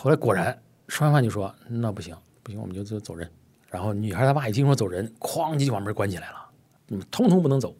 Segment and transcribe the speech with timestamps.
[0.00, 0.56] 后来果然
[0.86, 3.28] 吃完饭就说那不行不行，我们就就走人。
[3.66, 6.36] 然后女孩她爸一听说走人，哐叽就把门关起来了，
[6.86, 7.74] 你们通通不能走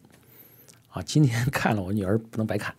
[0.89, 1.01] 啊！
[1.01, 2.75] 今天看了我女儿不能白看。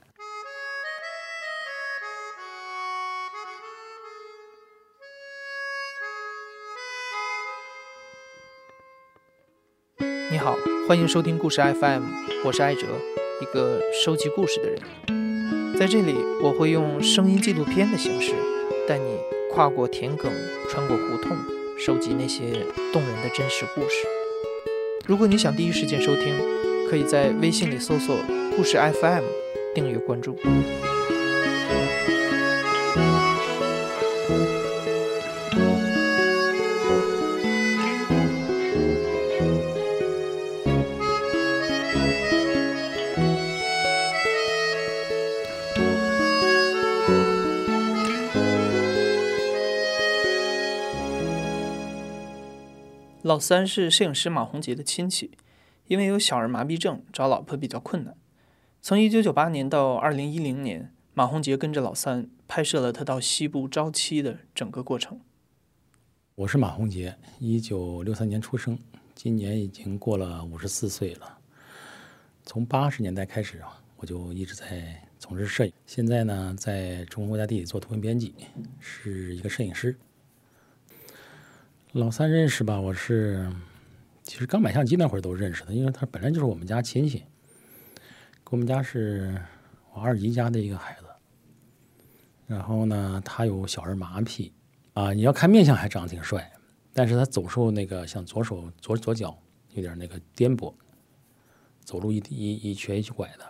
[10.31, 10.55] 你好，
[10.87, 12.03] 欢迎收听故事 FM，
[12.45, 12.83] 我是艾哲，
[13.41, 15.79] 一个收集故事的人。
[15.79, 18.35] 在这里，我会用声音纪录片的形式，
[18.91, 19.21] 带你
[19.53, 20.29] 跨过田埂，
[20.69, 21.37] 穿过胡同，
[21.79, 24.05] 收集那些动人的真实故事。
[25.07, 26.37] 如果你想第一时间收听，
[26.91, 28.17] 可以在微信里搜索
[28.57, 29.23] “故事 FM”，
[29.77, 30.37] 订阅关注。
[53.31, 55.31] 老三是摄影师马洪杰的亲戚，
[55.87, 58.17] 因为有小儿麻痹症，找老婆比较困难。
[58.83, 65.21] 从1998年到2010年，马洪杰跟着老三拍摄了他到西部招妻的整个过程。
[66.35, 68.77] 我是马洪杰，一九六三年出生，
[69.15, 71.39] 今年已经过了五十四岁了。
[72.43, 75.73] 从八十年代开始啊，我就一直在从事摄影。
[75.87, 78.35] 现在呢，在中国国家地理做图文编辑，
[78.81, 79.97] 是一个摄影师。
[81.93, 82.81] 老三认识吧？
[82.81, 83.51] 我是
[84.23, 87.25] 其实刚买相机那会儿都认识的，因为他本来就是我们家亲戚，
[88.45, 89.37] 跟我们家是
[89.93, 91.07] 我二姨家的一个孩子。
[92.47, 94.53] 然后呢，他有小儿麻痹
[94.93, 96.49] 啊，你要看面相还长得挺帅，
[96.93, 99.37] 但是他走时候那个像左手左左脚
[99.71, 100.73] 有点那个颠簸，
[101.85, 103.45] 走路一一一瘸一拐的，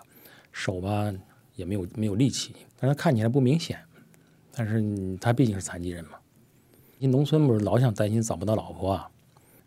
[0.50, 1.12] 手吧
[1.56, 3.78] 也没有没有力气，但他看起来不明显，
[4.50, 4.82] 但是
[5.18, 6.12] 他毕竟是残疾人嘛。
[7.02, 9.10] 你农村不是老想担心找不到老婆啊，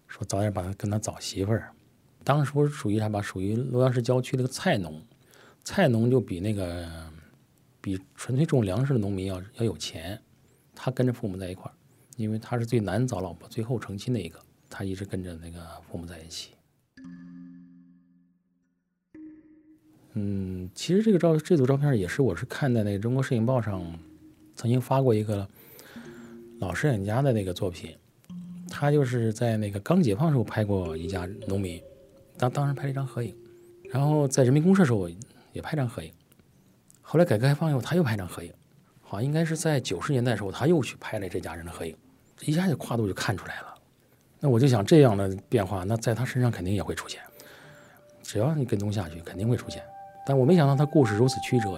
[0.06, 1.74] 说早点把他跟他找媳妇儿。
[2.24, 3.20] 当时我属于啥吧？
[3.24, 5.02] 属于洛阳市郊区那个菜农，
[5.64, 6.88] 菜农就比那个
[7.82, 10.22] 比纯粹种粮食的农民要要有钱。
[10.76, 11.74] 他跟着父母在一块儿，
[12.18, 15.60] 因为他是最难找老婆、最后成亲的一个，他一直跟着那个
[15.90, 16.52] 父母在一起。
[20.14, 23.84] 嗯，其实这个照这组照片也是我是看在那个《中国摄影报》上
[24.56, 25.50] 曾经发过一个。
[26.64, 27.94] 老摄影家的那个作品，
[28.70, 31.82] 他就是在那个刚解放时候拍过一家农民，
[32.38, 33.36] 当当时拍了一张合影，
[33.92, 35.10] 然后在人民公社时候
[35.52, 36.10] 也拍张合影，
[37.02, 38.52] 后来改革开放以后他又拍张合影，
[39.02, 41.94] 好像应该是在九十年代的时候他又去拍了这家人的合影，
[42.42, 43.74] 一下就跨度就看出来了。
[44.40, 47.20] 那我就想这样的变化，那在他身上肯定也会出现，
[48.22, 49.84] 只要你跟踪下去，肯定会出现。
[50.26, 51.78] 但我没想到他故事如此曲折。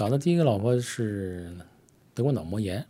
[0.00, 1.54] 找的第一个老婆是
[2.14, 2.82] 得过脑膜炎，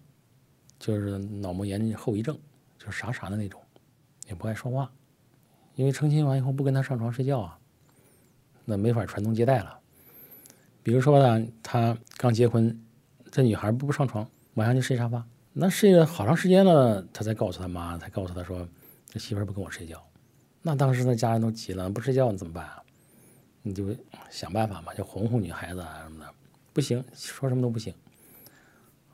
[0.79, 2.39] 就是脑膜炎后遗症，
[2.79, 3.61] 就是傻傻的那种，
[4.29, 4.89] 也不爱说话。
[5.75, 7.59] 因为成亲完以后不跟他上床睡觉啊，
[8.65, 9.77] 那没法传宗接代了。
[10.85, 12.81] 比如说呢，他刚结婚，
[13.33, 18.69] 这女孩不不上床，晚上就睡沙发，那睡了好长时间了，他才告诉他妈，才告诉他说
[19.09, 20.01] 这媳妇不跟我睡觉。
[20.63, 22.81] 那当时那家人都急了，不睡觉怎么办啊？
[23.63, 23.85] 你就
[24.31, 26.33] 想办法嘛，就哄哄女孩子啊什么的。
[26.73, 27.93] 不行，说什么都不行。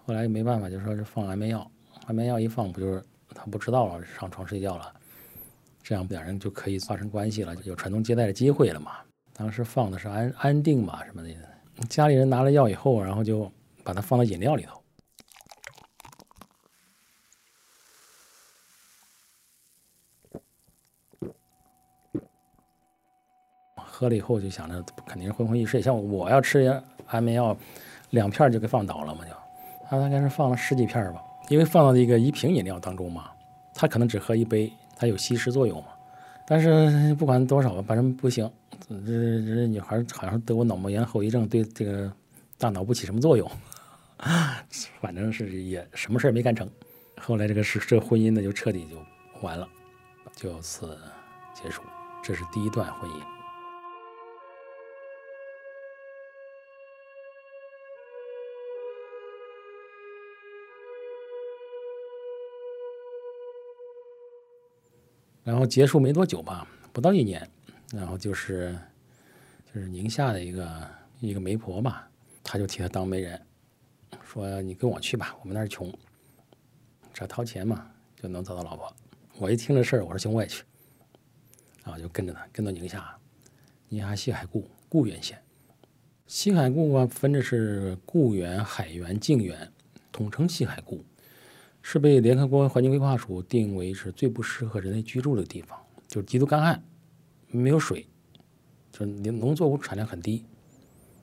[0.04, 1.68] 后来也没办法，就说是放安眠药，
[2.06, 3.02] 安眠药一放，不就是
[3.34, 4.94] 他不知道了，上床睡觉了，
[5.82, 8.98] 这样两人就可以发生关系了，有传宗接代的机会了嘛。
[9.32, 11.30] 当时放的是安安定嘛什么的，
[11.88, 13.50] 家里人拿了药以后，然后就
[13.82, 14.80] 把它放到饮料里头，
[23.76, 27.56] 喝了以后就想着肯定是昏昏欲睡，像我要吃安眠药，
[28.10, 29.30] 两片就给放倒了嘛就，
[29.88, 33.30] 他大概是放了十几片吧，因为放到一个一瓶饮料当中嘛，
[33.74, 35.88] 他可能只喝一杯，它有稀释作用嘛。
[36.48, 38.50] 但是不管多少吧，反正不行。
[38.88, 42.12] 这这女孩好像得过脑膜炎后遗症，对这个
[42.56, 43.50] 大脑不起什么作用，
[45.00, 46.68] 反正是也什么事儿没干成。
[47.20, 48.96] 后来这个是这婚姻呢就彻底就
[49.40, 49.66] 完了，
[50.36, 50.96] 就此
[51.52, 51.82] 结束。
[52.22, 53.35] 这是第一段婚姻。
[65.46, 67.48] 然后结束没多久吧，不到一年，
[67.92, 68.76] 然后就是
[69.72, 70.90] 就是宁夏的一个
[71.20, 72.02] 一个媒婆嘛，
[72.42, 73.40] 他就替他当媒人，
[74.24, 75.88] 说你跟我去吧，我们那儿穷，
[77.14, 77.88] 只要掏钱嘛
[78.20, 78.92] 就能找到老婆。
[79.38, 80.64] 我一听这事儿，我说行，我也去，
[81.84, 83.16] 然后，就跟着他，跟到宁夏，
[83.88, 85.40] 宁夏西海固固原县。
[86.26, 89.72] 西海固啊，分的是固原、海原、靖原，
[90.10, 91.04] 统称西海固，
[91.88, 95.78] 是被联合国环境规划署定为是最不适合人类居住的地方，
[96.08, 96.82] 就是极度干旱，
[97.46, 98.04] 没有水，
[98.90, 100.44] 就是农作物产量很低，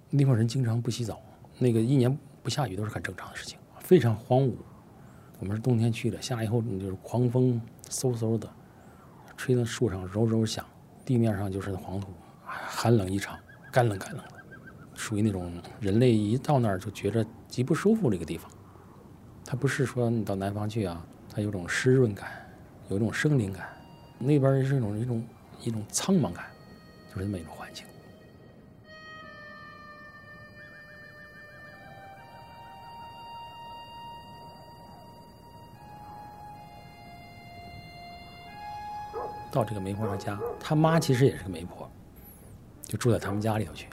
[0.09, 1.21] 那地方人经常不洗澡，
[1.59, 4.53] 那个一年不下雨都是很正常的事情，非常荒芜。
[5.39, 8.49] 我们是冬天去的，下来以后就是狂风嗖嗖的，
[9.35, 10.65] 吹在树上柔柔响，
[11.03, 12.07] 地面上就是黄土，
[12.45, 13.37] 寒冷异常，
[13.69, 14.33] 干冷干冷的。
[14.95, 18.49] 属于那种人类一到那儿就觉着极不舒服的一个地方。
[19.45, 22.31] 它不是说你到南方去啊，它有种湿润感，
[22.89, 23.67] 有一种生灵感，
[24.17, 25.27] 那边是一种一种
[25.61, 26.45] 一种苍茫感，
[27.13, 27.85] 就是那么一种环境。
[39.51, 41.87] 到这个媒婆他家，他妈其实也是个媒婆，
[42.81, 43.87] 就住在他们家里头去。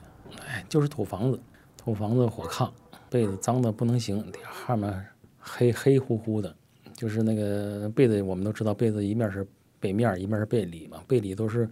[0.48, 1.38] 哎，就是土房子，
[1.76, 2.70] 土房子火炕，
[3.10, 4.32] 被子脏的不能行，
[4.66, 5.06] 上面
[5.40, 6.54] 黑黑乎乎的，
[6.94, 9.44] 就是那个被子，我们都知道，被子一面是
[9.80, 11.68] 北面，一面是背里嘛，背里都是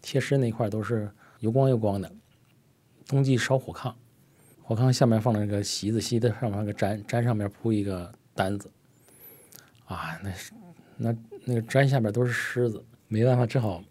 [0.00, 1.10] 贴身那块都是
[1.40, 2.10] 油光油光的。
[3.06, 3.92] 冬季烧火炕，
[4.62, 8.70] 火炕下面放了那个席子，席子上面那个毡，毡上面铺一个单子，
[9.86, 10.52] 啊，那是
[10.96, 13.82] 那那个毡下面都是虱子，没办法，只好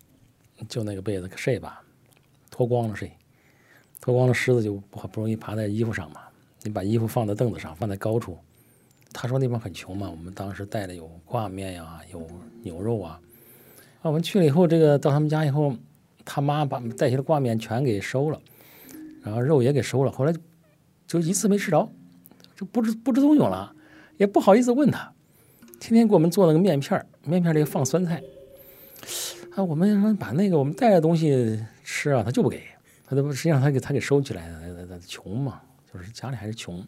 [0.70, 1.84] 就那个被子睡吧，
[2.50, 3.12] 脱光了睡。
[4.00, 6.22] 脱光了虱子就不好不容易爬在衣服上嘛。
[6.62, 8.38] 你把衣服放在凳子上，放在高处。
[9.20, 12.30] 他说那边很穷嘛，我们当时带的有挂面呀，有
[12.62, 13.20] 牛肉啊。
[14.02, 15.76] 啊，我们去了以后，这个到他们家以后，
[16.24, 18.40] 他妈把带些的挂面全给收了，
[19.24, 20.12] 然后肉也给收了。
[20.12, 20.32] 后来
[21.08, 21.90] 就一次没吃着，
[22.56, 23.74] 就不知不知踪影了，
[24.18, 25.12] 也不好意思问他。
[25.80, 28.22] 天天给我们做那个面片面片里放酸菜。
[29.56, 32.62] 啊，我们说把那个我们带的东西吃啊，他就不给。
[33.08, 35.60] 他都实际上他给他给收起来了，穷嘛，
[35.92, 36.86] 就是家里还是穷。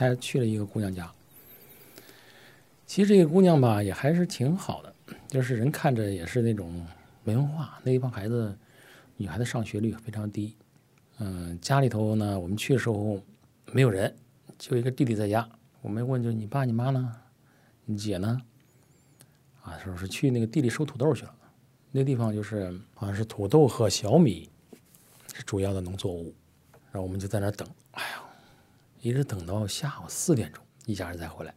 [0.00, 1.12] 他去了一个姑娘家，
[2.86, 4.94] 其实这个姑娘吧也还是挺好的，
[5.28, 6.86] 就是人看着也是那种
[7.22, 8.56] 没文化，那一帮孩子，
[9.18, 10.56] 女孩子上学率非常低。
[11.18, 13.22] 嗯，家里头呢，我们去的时候
[13.72, 14.16] 没有人，
[14.58, 15.46] 就一个弟弟在家。
[15.82, 17.14] 我们问就你爸你妈呢？
[17.84, 18.40] 你姐呢？
[19.62, 21.34] 啊，说是去那个地里收土豆去了。
[21.90, 24.48] 那地方就是好像是土豆和小米
[25.34, 26.34] 是主要的农作物，
[26.90, 27.68] 然后我们就在那等。
[29.00, 31.54] 一直等到下午四点钟，一家人才回来。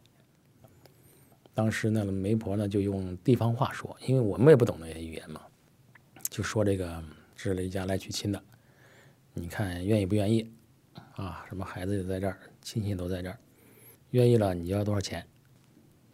[1.52, 5.42] 当时那个媒婆呢，就用地方话说，因为我们也不懂那些语言嘛，
[6.30, 7.04] 就说这个
[7.36, 8.42] 是雷家来娶亲的，
[9.34, 10.50] 你看愿意不愿意？
[11.16, 13.38] 啊，什么孩子也在这儿，亲戚都在这儿，
[14.10, 15.24] 愿意了，你要多少钱？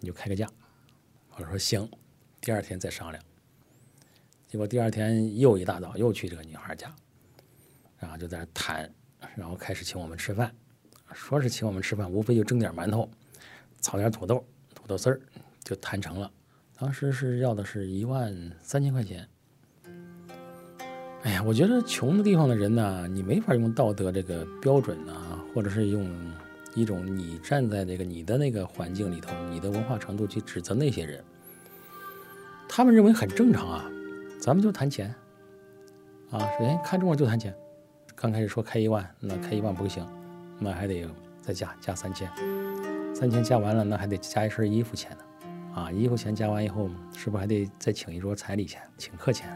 [0.01, 0.49] 你就开个价。
[1.37, 1.89] 我说行，
[2.41, 3.25] 第二天再商量。
[4.49, 6.93] 结果第二天又一大早又去这个女孩家，
[7.99, 8.93] 然后就在那谈，
[9.37, 10.53] 然后开始请我们吃饭。
[11.13, 13.09] 说是请我们吃饭，无非就蒸点馒头，
[13.81, 15.21] 炒点土豆、土豆丝儿，
[15.63, 16.31] 就谈成了。
[16.79, 19.29] 当时是要的是一万三千块钱。
[21.23, 26.11] 哎呀，我觉得穷的地方的人呢，你没法用道德这个标准啊，或者是用
[26.75, 31.23] 一种你站在这个你的那个环境里头，你的文化程度去指责那些人。
[32.67, 33.91] 他们认为很正常啊，
[34.41, 35.15] 咱们就谈钱
[36.31, 37.55] 啊，首先看中了就谈钱。
[38.15, 40.07] 刚开始说开一万，那开一万不行。
[40.61, 41.09] 那还得
[41.41, 42.31] 再加加三千，
[43.15, 45.25] 三千加完了，那还得加一身衣服钱呢，
[45.75, 49.51] 啊，衣服钱加完以后，是不是还得再请一桌彩礼钱、请客钱？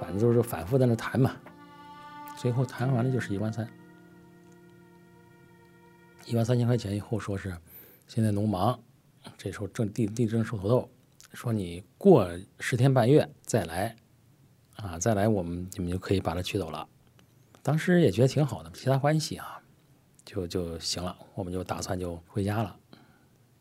[0.00, 1.36] 反正就是反复在那谈嘛，
[2.36, 3.66] 最后谈完了就是一万三，
[6.26, 7.56] 一万三千块钱以后说是
[8.08, 8.78] 现在农忙，
[9.38, 10.90] 这时候正地地正收土豆，
[11.32, 13.94] 说你过十天半月再来，
[14.76, 16.86] 啊，再来我们你们就可以把它取走了。
[17.62, 19.62] 当时也觉得挺好的，其他欢喜啊。
[20.24, 22.76] 就就行了，我们就打算就回家了。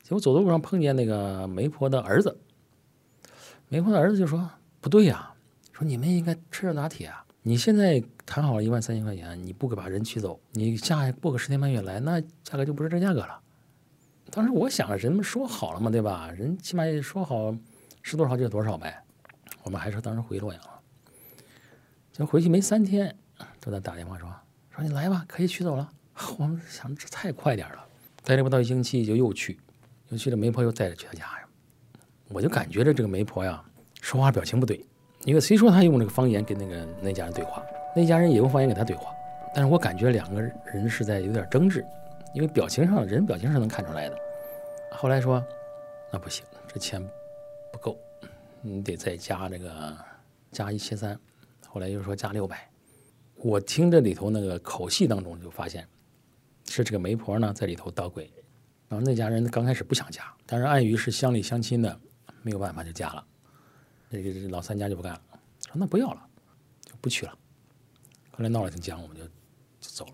[0.01, 2.37] 结果走的路上碰见那个媒婆的儿子，
[3.69, 4.49] 媒婆的儿子就说
[4.81, 5.33] ：“不对呀，
[5.71, 13.39] 说你们应该吃热拿铁啊，你现在谈好了一万三千块钱，你不给把人娶走，你下过个十天半月来，那价格就不是这价格了。
[14.31, 16.31] 当时我想，人们说好了嘛，对吧？
[16.31, 17.55] 人起码也说好
[18.01, 19.03] 是多少就多少呗。
[19.63, 20.81] 我们还是当时回洛阳了，
[22.11, 23.15] 就回去没三天，
[23.61, 24.29] 都在打电话说
[24.75, 25.89] 说你来吧，可以娶走了。
[26.37, 27.85] 我们想这太快点了，
[28.23, 29.59] 待了不到一星期就又去，
[30.09, 31.47] 又去了媒婆又带着去他家呀。
[32.29, 33.63] 我就感觉着这个媒婆呀，
[34.01, 34.85] 说话表情不对。
[35.25, 37.63] 因为虽说他用这个方言跟那个那家人对话，
[37.95, 39.11] 那家人也用方言跟他对话，
[39.55, 41.83] 但是我感觉两个人是在有点争执，
[42.33, 44.17] 因为表情上人表情是能看出来的。
[44.91, 45.43] 后来说，
[46.11, 47.01] 那不行，这钱
[47.71, 47.97] 不够，
[48.61, 49.97] 你得再加这个
[50.51, 51.17] 加一千三。
[51.67, 52.69] 后来又说加六百。
[53.35, 55.87] 我听这里头那个口气当中就发现，
[56.67, 58.31] 是这个媒婆呢在里头捣鬼。
[58.89, 61.99] 然后那家人刚开始不想嫁，但是碍于是乡里乡亲的，
[62.43, 63.25] 没有办法就嫁了。
[64.09, 65.21] 这个老三家就不干了，
[65.65, 66.27] 说那不要了，
[66.85, 67.35] 就不去了。
[68.31, 69.31] 后来闹了挺僵，我们就就
[69.79, 70.13] 走了。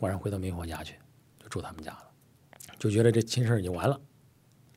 [0.00, 0.94] 晚上回到媒婆家去，
[1.38, 2.10] 就住他们家了，
[2.78, 4.00] 就觉得这亲事已经完了。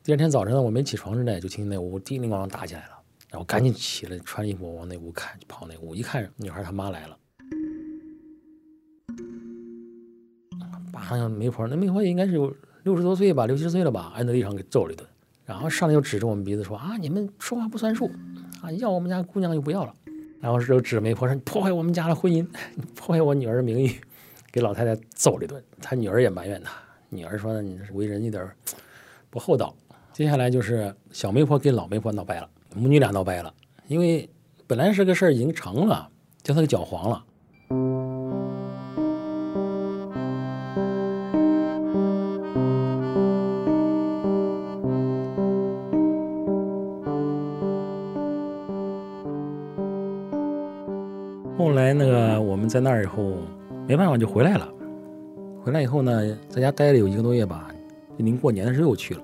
[0.03, 2.99] 第二天早晨呢，我没起床之内，就听那屋叮铃咣啷打起来了，
[3.29, 7.17] 然后赶紧起来穿衣服往那屋看，就跑那屋一看，女孩她妈来了，
[11.17, 15.07] 把媒婆那媒婆也应该是有六十多岁吧，六七十岁了吧，按在地上给揍了一顿。
[15.45, 18.09] 然后上来就指着我们鼻子说啊，你们说话不算数，
[18.61, 19.93] 啊，要我们家姑娘就不要了。
[20.39, 22.47] 然后就指着媒婆说，你破坏我们家的婚姻，
[22.95, 23.99] 破坏我女儿的名誉，
[24.51, 25.61] 给老太太揍了一顿。
[25.81, 26.71] 他女儿也埋怨他，
[27.09, 28.47] 女儿说你为人有点
[29.29, 29.75] 不厚道。
[30.13, 33.53] 接下来就是小媒婆跟老媒婆闹掰了，母女俩闹掰了，
[33.87, 34.29] 因为
[34.67, 36.09] 本来是个事儿已经成了，
[36.43, 37.25] 叫他给搅黄了。
[52.69, 53.41] 在那儿以后，
[53.87, 54.71] 没办法就回来了。
[55.63, 57.73] 回来以后呢，在家待了有一个多月吧，
[58.17, 59.23] 临过年的时候又去了，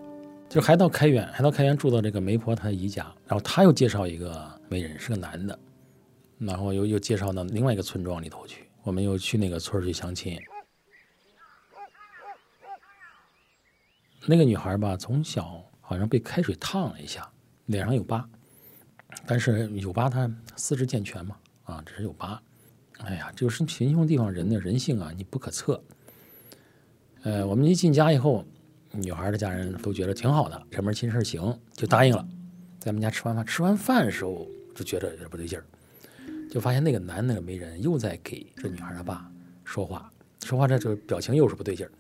[0.49, 5.57] 就还到开元，还到开元住到这个媒婆她姨家，然后他又介绍一个媒人，是个男的，
[6.39, 10.39] 然后又又介绍到另外一个村庄里头去，我们又去那个村去相亲。
[14.25, 17.29] 那个女孩吧，从小好像被开水烫了一下，
[17.67, 18.27] 脸上有疤，
[19.27, 21.37] 但是有疤她四肢健全嘛。
[21.65, 22.39] 啊，只是有疤，
[23.03, 25.81] 哎呀，就是贫穷地方人的人性啊，你不可测。
[27.23, 28.45] 呃，我们一进家以后，
[28.91, 32.27] 女孩的家人都觉得挺好的，这门亲事行，就答应了，
[32.79, 33.45] 在我们家吃完饭。
[33.45, 35.65] 吃完饭的时候就觉得有点不对劲儿，
[36.49, 39.29] 就发现那个男那个媒人又在给这女孩的爸
[39.63, 40.11] 说话，
[40.43, 41.91] 说话这这表情又是不对劲儿，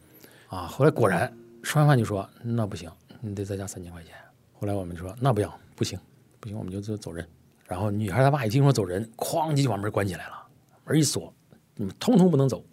[0.55, 4.13] 啊，后来果然吃完饭就说那不行，你得再加三千块钱。
[4.53, 5.99] 后来我们说那不行，不行，
[6.39, 7.27] 不行，我们就就走人。
[7.65, 10.44] 然后女孩她爸一听说走人，哐叽就把门关起来了，
[10.85, 11.33] 门一锁，
[11.75, 12.63] 你们通通不能走，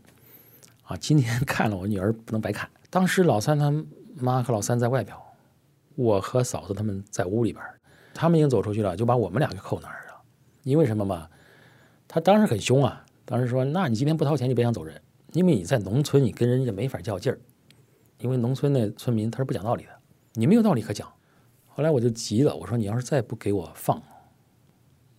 [0.84, 0.96] 啊！
[0.96, 2.68] 今天 看了我女儿不能白看。
[2.90, 3.72] 当时老三他
[4.16, 5.16] 妈和老三在外边，
[5.96, 7.64] 我和嫂子他们在屋里边，
[8.12, 10.22] 他们已经走出去了，就把我们俩给扣那儿了。
[10.62, 11.28] 因为什么嘛？
[12.06, 15.00] 他当时很凶啊，当时说：“那你今天不掏钱就别想走人，
[15.32, 17.40] 因为你在农村，你跟人家没法较劲儿，
[18.18, 19.90] 因为农村的村民他是不讲道理的，
[20.34, 21.10] 你没有道理可讲。”
[21.66, 24.00] 后来我就急了，我说：“你要是再不给我放。”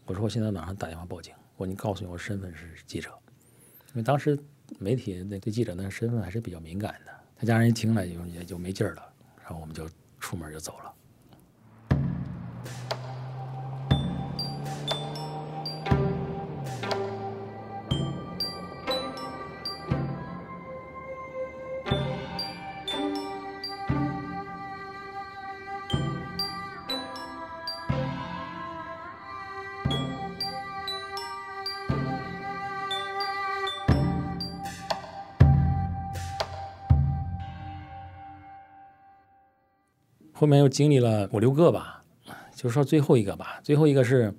[0.05, 1.33] 我说我现在马上打电话报警。
[1.55, 3.09] 我说你告诉你我身份是记者，
[3.89, 4.37] 因为当时
[4.79, 7.11] 媒体那对记者那身份还是比较敏感的。
[7.35, 10.93] 他家人一听了就也就没劲儿了，然后我们就出门就走了。
[40.33, 42.03] 后面又经历了五六个吧，
[42.55, 43.61] 就说最后一个吧。
[43.63, 44.33] 最后一个是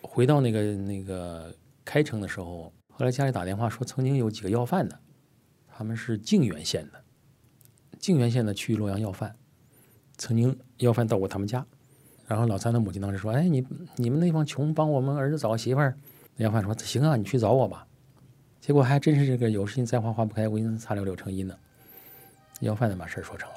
[0.00, 4.98] 回到那个那个开城的时候，后来家里打电话说，曾经有几个要饭的，
[5.68, 7.00] 他们是泾源县的，
[8.00, 9.36] 泾源县的去洛阳要饭，
[10.16, 11.64] 曾经要饭到过他们家。
[12.26, 13.64] 然后老三的母亲当时说：“哎，你
[13.94, 15.96] 你们那帮穷，帮我们儿子找个媳妇儿。”
[16.38, 17.86] 要饭说：“行啊，你去找我吧。”
[18.60, 21.56] 结果还真是这个有事情再话化不开，无心插柳柳成荫呢。
[22.60, 23.55] 要饭的把事儿说成了。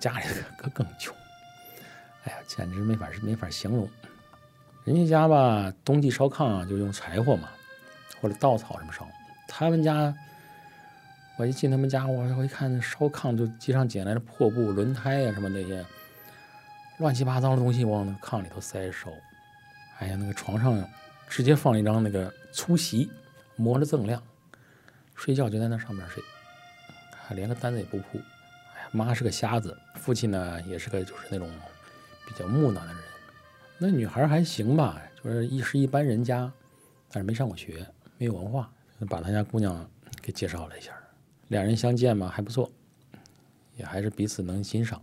[0.00, 0.24] 家里
[0.56, 1.14] 可更穷，
[2.24, 3.88] 哎呀，简直没法没法形容。
[4.84, 7.50] 人家家吧，冬季烧炕啊，就用柴火嘛，
[8.20, 9.06] 或者稻草什么烧。
[9.46, 10.12] 他们家，
[11.36, 15.84] 我一进他们家，我我一看烧炕，就街上捡来的破布、轮胎呀什么那些
[16.98, 19.10] 乱七八糟的东西往那个炕里头塞烧。
[19.98, 20.82] 哎呀，那个床上
[21.28, 23.10] 直接放一张那个粗席，
[23.54, 24.22] 磨得锃亮，
[25.14, 26.24] 睡觉就在那上面睡，
[27.22, 28.18] 还连个单子也不铺。
[28.92, 31.48] 妈是个瞎子，父亲呢也是个就是那种
[32.26, 32.96] 比较木讷的人。
[33.78, 36.52] 那女孩还行吧，就是一是一般人家，
[37.10, 37.86] 但是没上过学，
[38.18, 38.70] 没有文化，
[39.08, 39.88] 把他家姑娘
[40.20, 40.92] 给介绍了一下。
[41.48, 42.70] 两人相见嘛还不错，
[43.76, 45.00] 也还是彼此能欣赏，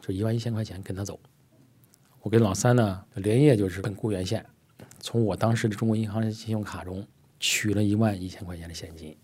[0.00, 1.18] 就一万一千块钱跟他走。
[2.20, 4.44] 我跟老三呢连夜就是奔固原县，
[4.98, 7.06] 从我当时的中国银行信用卡中
[7.38, 9.16] 取了一万一千块钱的现金，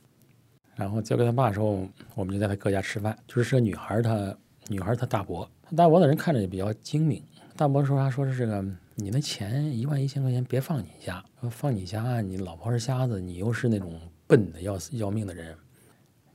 [0.76, 3.18] 然后交给他爸的时候，我们就在他哥家吃饭。
[3.26, 4.36] 就是这个女孩，她
[4.68, 7.22] 女孩她大伯，大伯的人看着也比较精明。
[7.56, 8.10] 大伯说啥？
[8.10, 8.62] 说是这个
[8.94, 15.56] 你那钱一万一千块钱别放你家，放你家你老婆是瞎子，你又是那种笨的要死要命的人。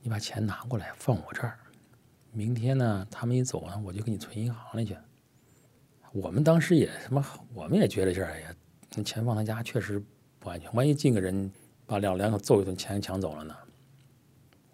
[0.02, 1.56] 你把钱拿过来放我这儿，
[2.32, 4.96] 明天呢，他们一走呢，我就给你存银行里去。
[6.12, 8.54] 我们当时也什么，我们也觉得这哎呀，
[8.96, 10.02] 那钱放他家确实
[10.40, 11.48] 不安全，万一进个人
[11.86, 13.54] 把两两口揍一顿，钱抢走了呢？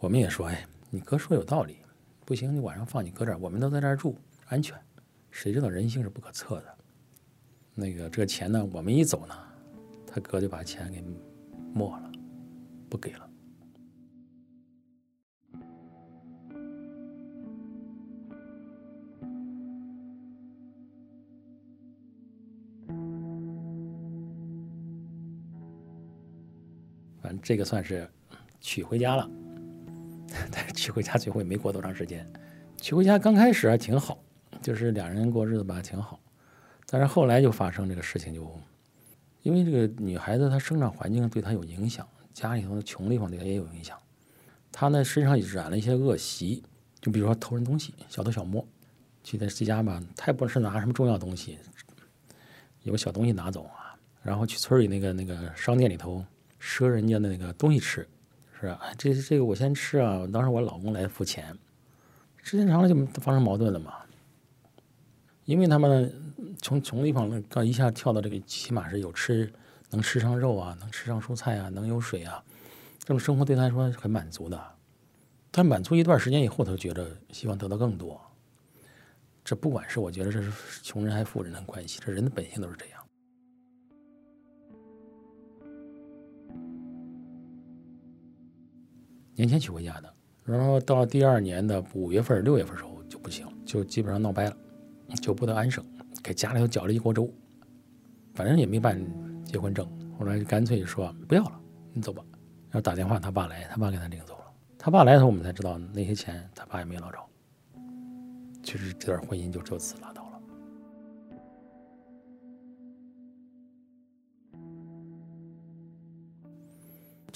[0.01, 1.79] 我们也说，哎，你哥说有道理，
[2.25, 4.79] 不行，你晚上放你哥这儿，我们都在这儿住，安全。
[5.33, 6.79] 谁知道人性是不可测的？
[7.75, 9.35] 那个这个钱呢，我们一走呢，
[10.07, 11.03] 他哥就把钱给
[11.75, 12.13] 没了，
[12.89, 13.29] 不给了。
[27.21, 28.09] 反正这个算是
[28.61, 29.29] 娶回家了，
[30.53, 32.31] 但是娶回家最后也没过多长时间。
[32.81, 34.23] 娶回家刚开始还挺好，
[34.63, 36.21] 就是两人过日子吧挺好，
[36.87, 38.61] 但是后来就发生这个事情，就
[39.43, 43.99] 因为这个女孩子她生长环境对她有影响，家里头的穷地方对她也有影响。
[44.71, 46.63] 她呢身上染了一些恶习，
[47.01, 48.67] 就比如说偷人东西，小偷小摸。
[49.25, 51.59] 去在自家吧，她也不是拿什么重要东西，
[52.83, 56.25] 有个小东西拿走啊，然后去村里那个那个商店里头。
[56.61, 58.05] 赊人家的那个东西吃，
[58.61, 58.81] 是啊？
[58.97, 60.27] 这这个我先吃啊！
[60.33, 61.57] 当时我老公来付钱，
[62.43, 63.95] 时间长了就发生矛盾了嘛。
[65.45, 66.13] 因为他们
[66.61, 69.51] 从穷地方刚一下跳到这个，起码是有吃，
[69.91, 72.43] 能吃上肉啊，能吃上蔬菜啊，能有水啊，
[72.99, 74.61] 这种生活对他来说很满足的。
[75.51, 78.21] 但满足一段时间以后，他就觉得希望得到更多。
[79.43, 80.53] 这不管是我觉得这是
[80.83, 82.98] 穷人还是富人的关系，这人的本性都是这样。
[89.39, 94.57] 年前娶回家的，然后到第二年的五月份、六月份时候就不行，就基本上闹掰了，
[95.23, 95.85] 就不得安生，
[96.25, 97.33] 给家里头搅了一锅粥，
[98.35, 99.01] 反正也没办
[99.45, 101.61] 结婚证，后来就干脆说不要了，
[101.93, 102.21] 你走吧。
[102.69, 104.45] 然后打电话他爸来，他爸给他领走了。
[104.77, 107.19] 他爸来的时候，我们才知道那些钱他爸也没捞着，
[108.65, 110.13] 其实这段婚姻就就此了。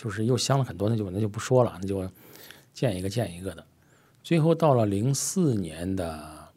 [0.03, 2.11] 就是又相了很多，那就那就不说了，那就
[2.73, 3.65] 见一个见一个的。
[4.21, 6.49] 最后到了零四年的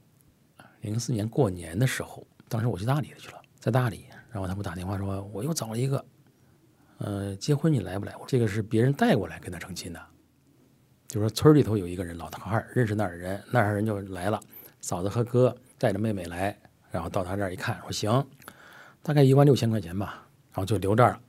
[0.81, 6.03] 零四年过年的时候，当时我去大理去了，在大理，然后他给我打电话说我又找了一个，
[6.97, 8.15] 呃，结婚你来不来？
[8.25, 10.01] 这个是别人带过来跟他成亲的，
[11.07, 14.41] 就说村里头有一个人老头儿认识那儿的人，那儿人就来了，
[14.81, 16.57] 嫂子和哥带着妹妹来，
[16.89, 18.25] 然后到他这儿一看，说行，
[19.03, 21.21] 大概一万六千块钱吧，然后就留这儿了，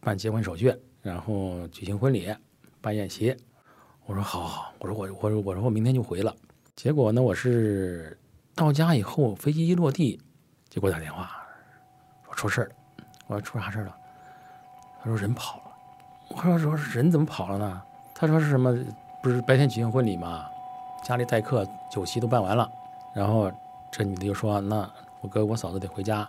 [0.00, 0.70] 办结婚手续。
[1.02, 2.34] 然后举行婚礼，
[2.80, 3.36] 办宴席。
[4.06, 6.34] 我说好，好，我说我我我说我明天就回了。
[6.74, 8.18] 结果呢，我是
[8.54, 10.20] 到家以后，飞机一落地，
[10.70, 11.30] 就给我打电话，
[12.24, 12.70] 说出事了。
[13.26, 13.94] 我说出啥事了？
[15.00, 15.62] 他说人跑了。
[16.28, 17.82] 我说说人怎么跑了呢？
[18.14, 18.72] 他说是什么？
[19.22, 20.46] 不是白天举行婚礼吗？
[21.04, 22.70] 家里待客，酒席都办完了。
[23.14, 23.52] 然后
[23.90, 24.88] 这女的就说：“那
[25.20, 26.28] 我哥我嫂子得回家，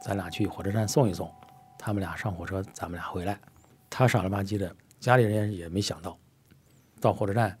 [0.00, 1.30] 咱俩去火车站送一送。
[1.78, 3.38] 他们俩上火车，咱们俩回来。”
[3.96, 6.18] 他傻了吧唧的，家里人也没想到，
[7.00, 7.56] 到火车站，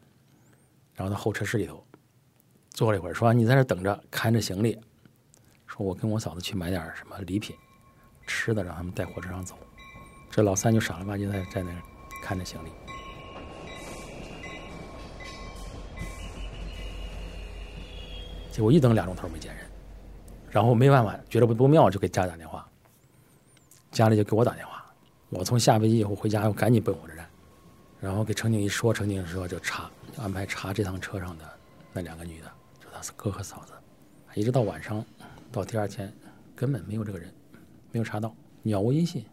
[0.92, 1.86] 然后到候车室里头
[2.70, 4.76] 坐了一会儿，说：“你在这等着，看着行李。”
[5.64, 7.54] 说：“我跟我嫂子去买点什么礼品，
[8.26, 9.56] 吃的，让他们带火车上走。”
[10.28, 11.70] 这老三就傻了吧唧在在那
[12.20, 12.70] 看着行李，
[18.50, 19.64] 结果一等俩钟头没见人，
[20.50, 22.68] 然后没办法，觉得不不妙，就给家里打电话，
[23.92, 24.83] 家里就给我打电话。
[25.34, 27.28] 我从下飞机以后回家，我赶紧奔火车站，
[28.00, 31.44] 然后给乘警一说，乘警说就查，就安排查这趟车上的
[31.92, 32.46] 那两个女的，
[32.80, 33.72] 就他哥和嫂子，
[34.34, 35.04] 一直到晚上，
[35.50, 36.12] 到第二天
[36.54, 37.34] 根本没有这个人，
[37.90, 39.24] 没有查到，杳无音信，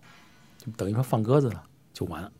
[0.57, 2.31] 就等于说放鸽子了，就完了。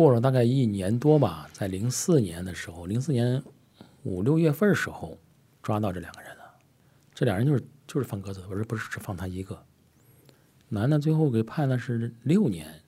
[0.00, 3.42] 过了大概一年多吧，在零四年的时候，零四年
[4.02, 5.18] 五六月份时候
[5.62, 6.54] 抓到这两个人了。
[7.12, 9.62] 这俩人就是就是放鸽子，不是不是只放他一个。
[10.70, 12.80] 男的最后给判的是六年，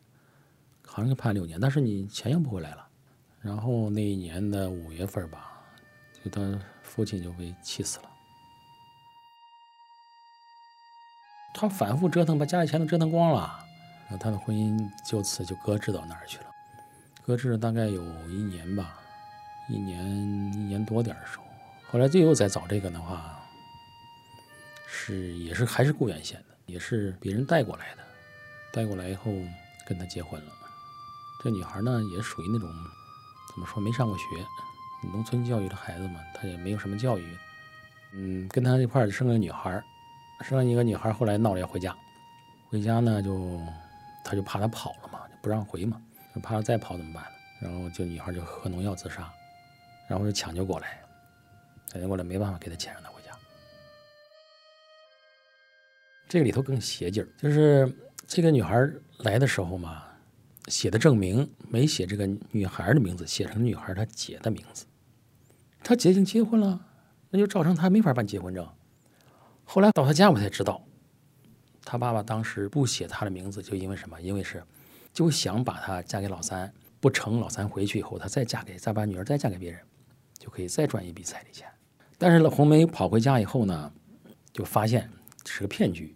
[0.86, 2.88] 好像给判六年，但是你钱要不回来了。
[3.42, 5.62] 然后那一年的五月份吧，
[6.24, 8.04] 就他父亲就被气死了。
[11.52, 13.58] 他反复折腾，把家里钱都折腾光了，
[14.08, 16.46] 然后他的婚姻就此就搁置到那儿去了。
[17.26, 18.98] 搁置了大概有一年吧，
[19.68, 20.04] 一年
[20.52, 21.44] 一年多点儿的时候，
[21.90, 23.40] 后来最后再找这个的话，
[24.86, 28.02] 是也是还是固原县的，也是别人带过来的，
[28.72, 29.32] 带过来以后
[29.86, 30.52] 跟他结婚了。
[31.42, 32.68] 这女孩呢也属于那种
[33.52, 34.24] 怎么说没上过学，
[35.12, 37.36] 农村教育的孩子嘛，她也没有什么教育，
[38.14, 39.82] 嗯，跟他一块儿生个女孩。
[40.40, 41.96] 生了一个女孩，后来闹着要回家，
[42.68, 43.60] 回家呢就，
[44.24, 46.02] 他就怕她跑了嘛，就不让回嘛，
[46.34, 47.24] 就怕他再跑怎么办？
[47.60, 49.32] 然后就女孩就喝农药自杀，
[50.08, 51.00] 然后就抢救过来，
[51.86, 53.30] 抢救过来没办法给她钱让她回家。
[56.28, 57.88] 这个里头更邪劲儿，就是
[58.26, 60.02] 这个女孩来的时候嘛，
[60.66, 64.84] 写的证明没写这个女孩的名字，写成女孩她姐的名字，
[65.84, 66.84] 她姐已经结婚了，
[67.30, 68.68] 那就造成她没法办结婚证。
[69.64, 70.82] 后来到她家，我才知道，
[71.84, 74.20] 她爸爸当时不写她的名字，就因为什么？
[74.20, 74.64] 因为是
[75.12, 79.80] 就想把她嫁给老三，不成，老三回去以后，她再嫁给，再把女儿再嫁给别人，
[80.38, 81.68] 就可以再赚一笔彩礼钱。
[82.18, 83.92] 但是呢，红梅跑回家以后呢，
[84.52, 85.10] 就发现
[85.44, 86.14] 是个骗局。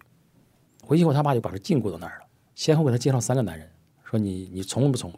[0.82, 3.70] 回去以后，他爸就把她禁锢到那儿了，先后给她介绍三个男人，
[4.04, 5.12] 说你你从不从？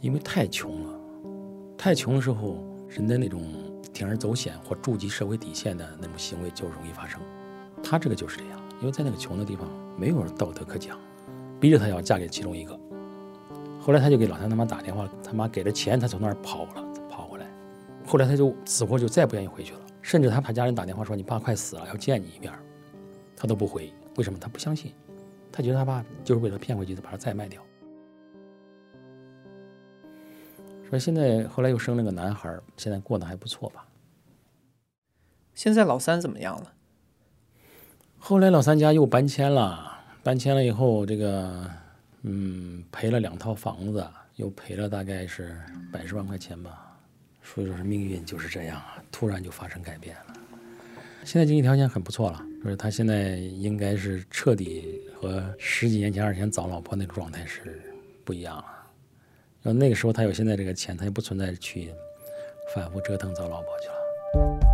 [0.00, 1.00] 因为太穷了，
[1.76, 3.42] 太穷的时候，人的那种。
[3.94, 7.20] 铤而走险或触及社会底线的那种行为就容易发生。
[7.82, 10.98] 他这个就是这样，因为在那个穷的地方没有人道德可讲，
[11.60, 12.78] 逼着他要嫁给其中一个。
[13.80, 17.46] 后来他就给老三他妈打电话，他妈给了钱，他从那儿跑了，跑回来。
[18.06, 22.52] 后来他就死活就再不愿意回去了，甚至他怕家人打电话说你爸快死了，要见你一面，
[23.36, 23.92] 他都不回。
[24.16, 24.38] 为什么？
[24.38, 24.92] 他不相信，
[25.52, 27.62] 他觉得他爸就是为了骗回去，把他再卖掉。
[30.88, 33.86] 说现在后来又生了个男孩，现在过得还不错吧？
[35.54, 36.72] 现在老三怎么样了？
[38.20, 39.90] 后来老三家又搬迁了，
[40.22, 41.64] 搬迁了以后，这个
[42.22, 45.56] 嗯赔了两套房子，又赔了大概是
[45.90, 46.84] 百十万块钱吧。
[47.42, 50.34] 所以说是命运就是这样啊，突然就发生改变了。
[51.24, 57.80] 现在经济条件很不错了，就是他现在应该是彻底和十几年前、二十年前找老婆那个状态是
[58.24, 58.64] 不一样了。
[59.62, 61.92] 要那个时候他有现在这个钱，他也不存在去
[62.74, 64.67] 反复折腾找老婆去了。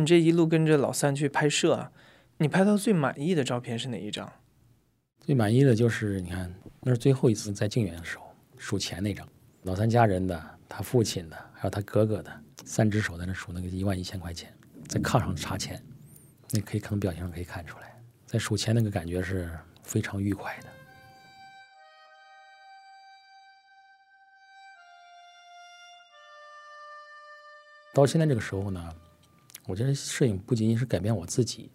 [0.00, 1.92] 你这一路跟着老三去拍摄，
[2.38, 4.32] 你拍到最满意的照片是哪一张？
[5.18, 9.28] 最满意的就是你看，那是最后一次在靖远的时候数钱那张，
[9.64, 12.32] 老三家人的，他父亲的，还有他哥哥的，
[12.64, 14.50] 三只手在那数那个一万一千块钱，
[14.88, 15.82] 在炕上查钱，
[16.50, 19.50] 那可以从表情上可以看出来，在数钱那个感觉是
[19.82, 20.68] 非常愉快的。
[27.92, 28.94] 到现在这个时候呢。
[29.70, 31.70] 我觉得摄影不仅仅是改变我自己，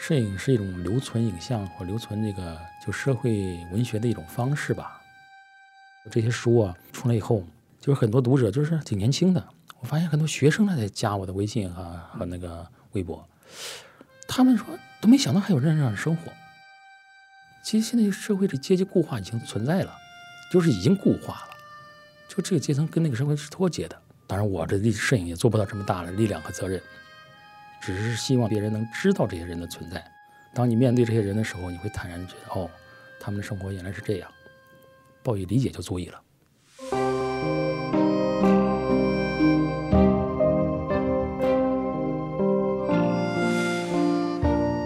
[0.00, 4.98] 摄影是一种留存影像或留存这个就社会文学的一种方式吧。
[6.10, 7.44] 这些书啊出来以后，
[7.78, 9.48] 就是很多读者就是挺年轻的。
[9.80, 13.28] 我发现很多学生他在加我的微信和和那个微博，
[14.26, 14.66] 他们说
[15.02, 16.32] 都没想到还有这样的生活。
[17.62, 19.94] 其实现在社会的阶级固化已经存在了，
[20.50, 21.50] 就是已经固化了，
[22.28, 24.00] 就这个阶层跟那个社会是脱节的。
[24.28, 26.78] 当然，我这摄影也做不到这么大的力量和责任，
[27.80, 30.04] 只是希望别人能知道这些人的存在。
[30.52, 32.70] 当你面对这些人的时候，你会坦然觉得，哦，
[33.18, 34.30] 他们的生活原来是这样，
[35.22, 36.22] 报以理解就足以了。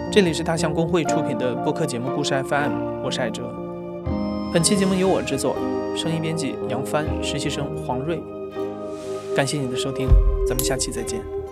[0.09, 2.71] 这里是大象公会出品的播客节目《故事 FM》，
[3.03, 3.53] 我是艾哲。
[4.53, 5.53] 本期节目由我制作，
[5.97, 8.23] 声音编辑杨帆，实习生黄瑞。
[9.35, 10.07] 感谢你的收听，
[10.47, 11.42] 咱们下期再见。